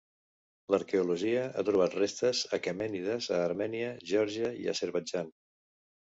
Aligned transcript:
L'arqueologia 0.75 1.43
ha 1.47 1.63
trobat 1.67 1.97
restes 1.99 2.41
aquemènides 2.59 3.29
a 3.37 3.43
Armènia, 3.49 3.93
Geòrgia 4.13 4.53
i 4.65 4.69
Azerbaidjan. 4.77 5.33